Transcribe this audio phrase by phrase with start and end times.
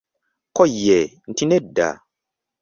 [0.49, 0.99] Kko ye
[1.29, 1.89] nti nedda.